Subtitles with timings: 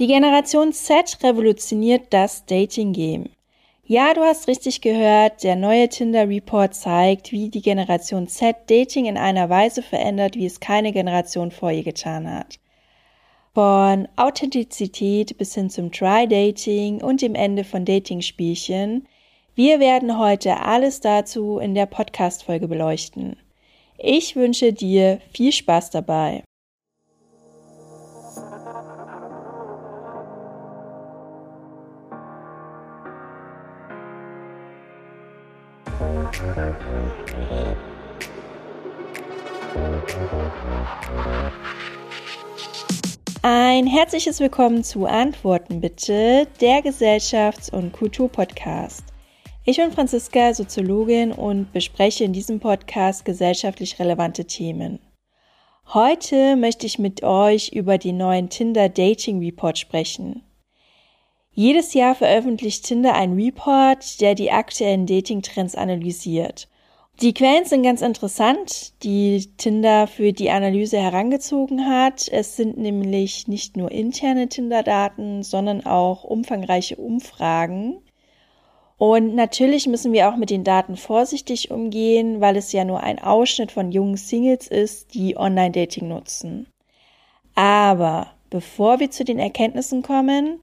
[0.00, 3.30] Die Generation Z revolutioniert das Dating-Game.
[3.84, 9.16] Ja, du hast richtig gehört, der neue Tinder-Report zeigt, wie die Generation Z Dating in
[9.16, 12.60] einer Weise verändert, wie es keine Generation vor ihr getan hat.
[13.54, 19.08] Von Authentizität bis hin zum Try-Dating und dem Ende von Dating-Spielchen.
[19.56, 23.34] Wir werden heute alles dazu in der Podcast-Folge beleuchten.
[23.96, 26.44] Ich wünsche dir viel Spaß dabei.
[43.42, 49.04] Ein herzliches Willkommen zu Antworten bitte, der Gesellschafts- und Kulturpodcast.
[49.64, 54.98] Ich bin Franziska, Soziologin und bespreche in diesem Podcast gesellschaftlich relevante Themen.
[55.92, 60.42] Heute möchte ich mit euch über den neuen Tinder Dating Report sprechen.
[61.58, 66.68] Jedes Jahr veröffentlicht Tinder einen Report, der die aktuellen Dating-Trends analysiert.
[67.20, 72.28] Die Quellen sind ganz interessant, die Tinder für die Analyse herangezogen hat.
[72.30, 78.02] Es sind nämlich nicht nur interne Tinder-Daten, sondern auch umfangreiche Umfragen.
[78.96, 83.18] Und natürlich müssen wir auch mit den Daten vorsichtig umgehen, weil es ja nur ein
[83.18, 86.68] Ausschnitt von jungen Singles ist, die Online-Dating nutzen.
[87.56, 90.60] Aber bevor wir zu den Erkenntnissen kommen,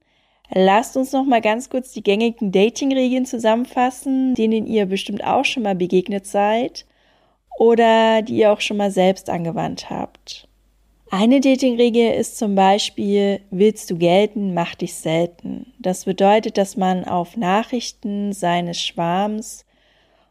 [0.54, 5.64] Lasst uns noch mal ganz kurz die gängigen Dating-Regeln zusammenfassen, denen ihr bestimmt auch schon
[5.64, 6.86] mal begegnet seid
[7.58, 10.48] oder die ihr auch schon mal selbst angewandt habt.
[11.12, 15.74] Eine Dating-Regel ist zum Beispiel, willst du gelten, mach dich selten.
[15.80, 19.66] Das bedeutet, dass man auf Nachrichten seines Schwarms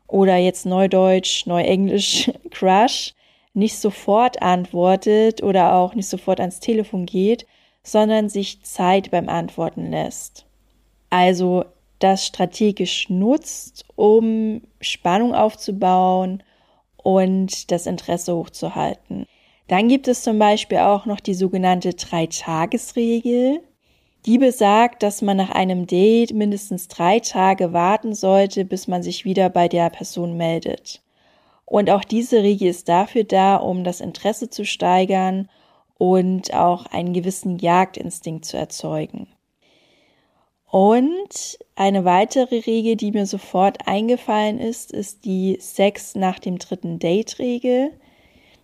[0.07, 3.15] oder jetzt Neudeutsch, Neuenglisch, Crush
[3.55, 7.47] nicht sofort antwortet oder auch nicht sofort ans Telefon geht,
[7.85, 10.47] sondern sich Zeit beim Antworten lässt.
[11.11, 11.67] Also
[12.01, 16.43] das strategisch nutzt, um Spannung aufzubauen
[16.97, 19.27] und das Interesse hochzuhalten.
[19.69, 23.61] Dann gibt es zum Beispiel auch noch die sogenannte Drei-Tages-Regel.
[24.27, 29.25] Die besagt, dass man nach einem Date mindestens drei Tage warten sollte, bis man sich
[29.25, 31.03] wieder bei der Person meldet.
[31.67, 35.49] Und auch diese Regel ist dafür da, um das Interesse zu steigern
[35.99, 39.29] und auch einen gewissen Jagdinstinkt zu erzeugen.
[40.71, 46.99] Und eine weitere Regel, die mir sofort eingefallen ist, ist die Sex nach dem dritten
[46.99, 47.93] Date-Regel.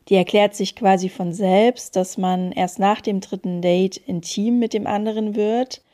[0.08, 4.74] Die erklärt sich quasi von selbst, dass man erst nach dem dritten Date intim mit
[4.74, 5.84] dem anderen wird.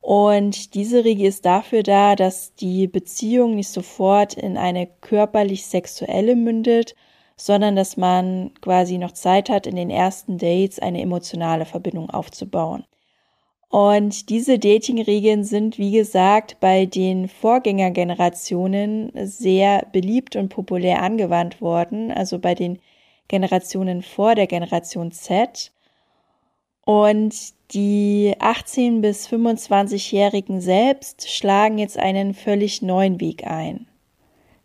[0.00, 6.34] Und diese Regel ist dafür da, dass die Beziehung nicht sofort in eine körperlich sexuelle
[6.34, 6.96] mündet,
[7.38, 12.84] sondern dass man quasi noch Zeit hat, in den ersten Dates eine emotionale Verbindung aufzubauen.
[13.70, 22.10] Und diese Dating-Regeln sind, wie gesagt, bei den Vorgängergenerationen sehr beliebt und populär angewandt worden,
[22.10, 22.78] also bei den
[23.28, 25.70] Generationen vor der Generation Z.
[26.86, 27.34] Und
[27.74, 33.86] die 18 bis 25-Jährigen selbst schlagen jetzt einen völlig neuen Weg ein.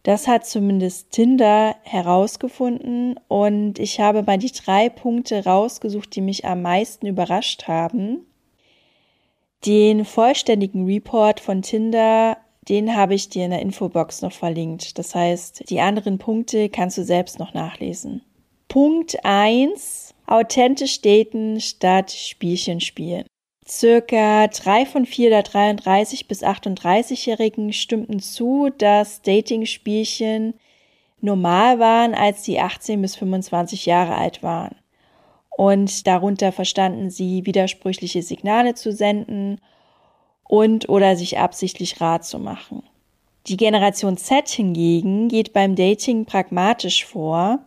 [0.04, 6.46] Das hat zumindest Tinder herausgefunden und ich habe mal die drei Punkte rausgesucht, die mich
[6.46, 8.26] am meisten überrascht haben.
[9.66, 12.38] Den vollständigen Report von Tinder,
[12.68, 14.98] den habe ich dir in der Infobox noch verlinkt.
[14.98, 18.24] Das heißt, die anderen Punkte kannst du selbst noch nachlesen.
[18.68, 23.26] Punkt eins: Authentisch daten statt Spielchen spielen.
[23.68, 30.56] Circa drei von vier der 33 bis 38-Jährigen stimmten zu, dass Dating-Spielchen
[31.22, 34.76] normal waren, als sie 18 bis 25 Jahre alt waren.
[35.50, 39.62] Und darunter verstanden sie, widersprüchliche Signale zu senden
[40.44, 42.84] und oder sich absichtlich rat zu machen.
[43.48, 47.60] Die Generation Z hingegen geht beim Dating pragmatisch vor.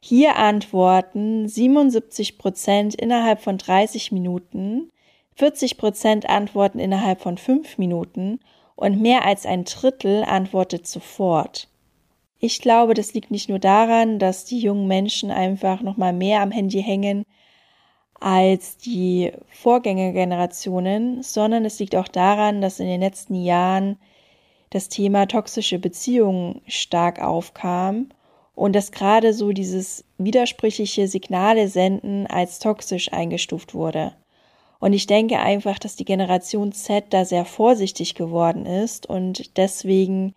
[0.00, 4.90] Hier antworten 77 Prozent innerhalb von 30 Minuten,
[5.40, 8.40] 40 Prozent antworten innerhalb von fünf Minuten
[8.76, 11.66] und mehr als ein Drittel antwortet sofort.
[12.38, 16.42] Ich glaube, das liegt nicht nur daran, dass die jungen Menschen einfach noch mal mehr
[16.42, 17.24] am Handy hängen
[18.20, 23.96] als die Vorgängergenerationen, sondern es liegt auch daran, dass in den letzten Jahren
[24.68, 28.10] das Thema toxische Beziehungen stark aufkam
[28.54, 34.12] und dass gerade so dieses widersprüchliche Signale senden als toxisch eingestuft wurde.
[34.80, 40.34] Und ich denke einfach, dass die Generation Z da sehr vorsichtig geworden ist und deswegen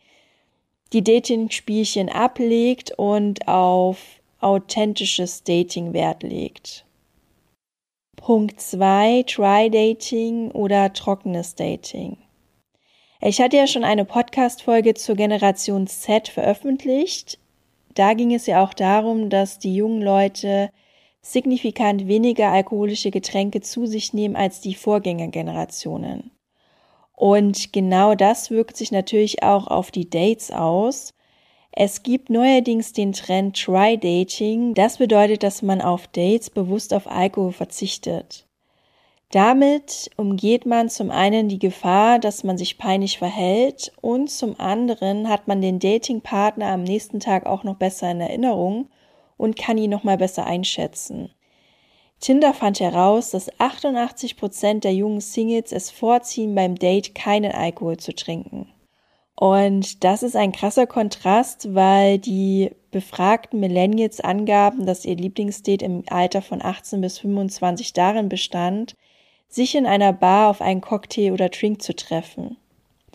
[0.92, 3.98] die Dating-Spielchen ablegt und auf
[4.42, 6.86] authentisches Dating Wert legt.
[8.18, 12.18] Punkt 2, Try-Dating oder trockenes Dating.
[13.22, 17.40] Ich hatte ja schon eine Podcast-Folge zur Generation Z veröffentlicht.
[17.96, 20.70] Da ging es ja auch darum, dass die jungen Leute
[21.24, 26.32] signifikant weniger alkoholische Getränke zu sich nehmen als die Vorgängergenerationen.
[27.16, 31.14] Und genau das wirkt sich natürlich auch auf die Dates aus.
[31.72, 34.74] Es gibt neuerdings den Trend Try Dating.
[34.74, 38.46] Das bedeutet, dass man auf Dates bewusst auf Alkohol verzichtet.
[39.32, 45.30] Damit umgeht man zum einen die Gefahr, dass man sich peinlich verhält und zum anderen
[45.30, 48.90] hat man den Datingpartner am nächsten Tag auch noch besser in Erinnerung
[49.38, 51.32] und kann ihn noch mal besser einschätzen.
[52.20, 57.98] Tinder fand heraus, dass 88 Prozent der jungen Singles es vorziehen, beim Date keinen Alkohol
[57.98, 58.72] zu trinken.
[59.36, 66.04] Und das ist ein krasser Kontrast, weil die befragten Millennials angaben, dass ihr Lieblingsdate im
[66.10, 68.96] Alter von 18 bis 25 darin bestand,
[69.50, 72.58] sich in einer Bar auf einen Cocktail oder Drink zu treffen.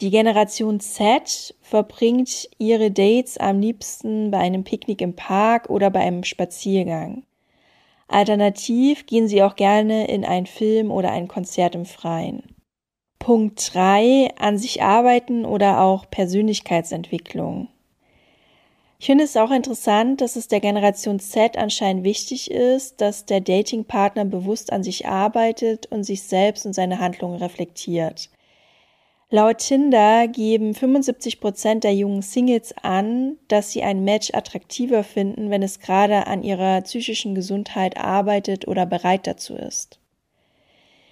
[0.01, 6.01] Die Generation Z verbringt ihre Dates am liebsten bei einem Picknick im Park oder bei
[6.01, 7.25] einem Spaziergang.
[8.07, 12.45] Alternativ gehen sie auch gerne in einen Film oder ein Konzert im Freien.
[13.19, 14.31] Punkt 3.
[14.39, 17.67] An sich arbeiten oder auch Persönlichkeitsentwicklung.
[19.01, 23.41] Ich finde es auch interessant, dass es der Generation Z anscheinend wichtig ist, dass der
[23.41, 28.31] Datingpartner bewusst an sich arbeitet und sich selbst und seine Handlungen reflektiert.
[29.31, 35.51] Laut Tinder geben 75 Prozent der jungen Singles an, dass sie ein Match attraktiver finden,
[35.51, 40.01] wenn es gerade an ihrer psychischen Gesundheit arbeitet oder bereit dazu ist.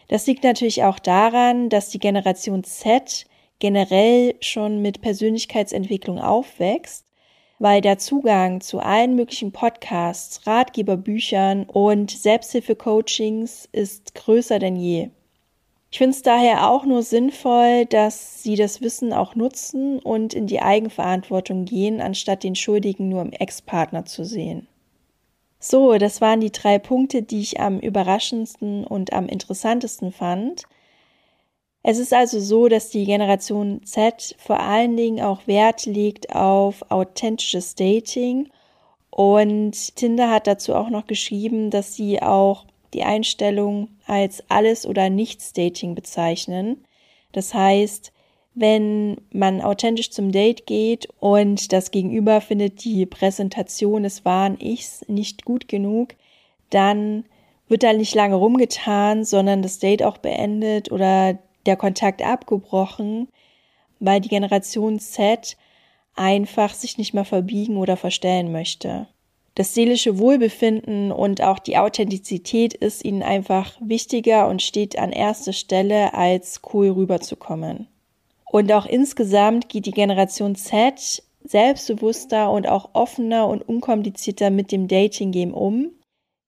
[0.08, 3.26] Das liegt natürlich auch daran, dass die Generation Z
[3.58, 7.04] generell schon mit Persönlichkeitsentwicklung aufwächst,
[7.58, 15.10] weil der Zugang zu allen möglichen Podcasts, Ratgeberbüchern und Selbsthilfe-Coachings ist größer denn je.
[15.96, 20.46] Ich finde es daher auch nur sinnvoll, dass sie das Wissen auch nutzen und in
[20.46, 24.68] die Eigenverantwortung gehen, anstatt den Schuldigen nur im Ex-Partner zu sehen.
[25.58, 30.64] So, das waren die drei Punkte, die ich am überraschendsten und am interessantesten fand.
[31.82, 36.90] Es ist also so, dass die Generation Z vor allen Dingen auch Wert legt auf
[36.90, 38.50] authentisches Dating
[39.08, 45.10] und Tinder hat dazu auch noch geschrieben, dass sie auch die Einstellung als alles oder
[45.10, 46.84] nichts Dating bezeichnen.
[47.32, 48.12] Das heißt,
[48.54, 55.04] wenn man authentisch zum Date geht und das Gegenüber findet die Präsentation des wahren Ichs
[55.08, 56.14] nicht gut genug,
[56.70, 57.24] dann
[57.68, 63.28] wird da nicht lange rumgetan, sondern das Date auch beendet oder der Kontakt abgebrochen,
[63.98, 65.56] weil die Generation Z
[66.14, 69.06] einfach sich nicht mehr verbiegen oder verstellen möchte
[69.56, 75.54] das seelische Wohlbefinden und auch die Authentizität ist ihnen einfach wichtiger und steht an erster
[75.54, 77.88] Stelle, als cool rüberzukommen.
[78.44, 84.88] Und auch insgesamt geht die Generation Z selbstbewusster und auch offener und unkomplizierter mit dem
[84.88, 85.90] Dating-Game um.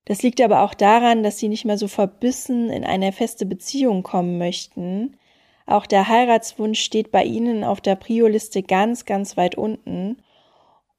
[0.05, 4.03] Das liegt aber auch daran, dass sie nicht mehr so verbissen in eine feste Beziehung
[4.03, 5.17] kommen möchten.
[5.65, 10.19] Auch der Heiratswunsch steht bei ihnen auf der Prio-Liste ganz, ganz weit unten.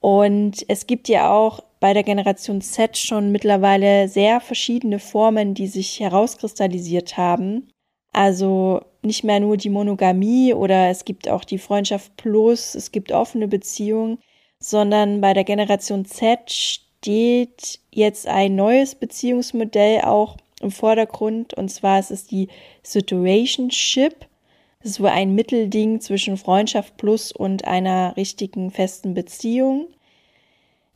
[0.00, 5.66] Und es gibt ja auch bei der Generation Z schon mittlerweile sehr verschiedene Formen, die
[5.66, 7.70] sich herauskristallisiert haben.
[8.12, 13.12] Also nicht mehr nur die Monogamie oder es gibt auch die Freundschaft plus, es gibt
[13.12, 14.18] offene Beziehungen,
[14.58, 21.98] sondern bei der Generation Z steht jetzt ein neues Beziehungsmodell auch im Vordergrund und zwar
[21.98, 22.48] ist es die
[22.82, 24.26] Situationship.
[24.82, 29.88] Das ist wohl ein Mittelding zwischen Freundschaft plus und einer richtigen festen Beziehung.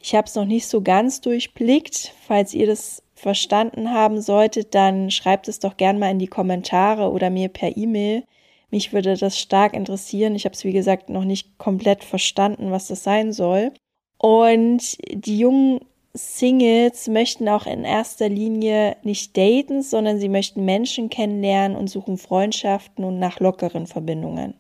[0.07, 2.13] Ich habe es noch nicht so ganz durchblickt.
[2.27, 7.11] Falls ihr das verstanden haben solltet, dann schreibt es doch gern mal in die Kommentare
[7.11, 8.23] oder mir per E-Mail.
[8.71, 10.35] Mich würde das stark interessieren.
[10.35, 13.73] Ich habe es, wie gesagt, noch nicht komplett verstanden, was das sein soll.
[14.19, 15.81] Und die jungen
[16.13, 22.19] Singles möchten auch in erster Linie nicht daten, sondern sie möchten Menschen kennenlernen und suchen
[22.19, 24.53] Freundschaften und nach lockeren Verbindungen.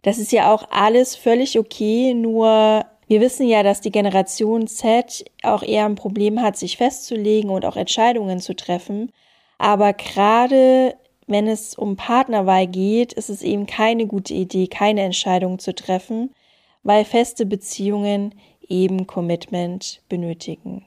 [0.00, 5.24] Das ist ja auch alles völlig okay, nur wir wissen ja, dass die Generation Z
[5.42, 9.12] auch eher ein Problem hat, sich festzulegen und auch Entscheidungen zu treffen.
[9.58, 10.96] Aber gerade
[11.26, 16.34] wenn es um Partnerwahl geht, ist es eben keine gute Idee, keine Entscheidung zu treffen,
[16.82, 18.34] weil feste Beziehungen
[18.68, 20.86] eben Commitment benötigen.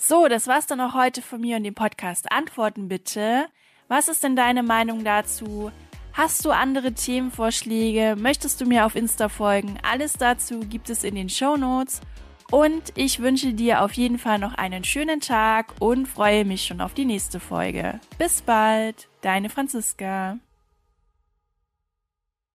[0.00, 2.30] So, das war's dann auch heute von mir und dem Podcast.
[2.30, 3.46] Antworten bitte.
[3.88, 5.70] Was ist denn deine Meinung dazu?
[6.16, 8.14] Hast du andere Themenvorschläge?
[8.16, 9.78] Möchtest du mir auf Insta folgen?
[9.82, 12.00] Alles dazu gibt es in den Show Notes.
[12.52, 16.80] Und ich wünsche dir auf jeden Fall noch einen schönen Tag und freue mich schon
[16.80, 17.98] auf die nächste Folge.
[18.16, 20.38] Bis bald, deine Franziska.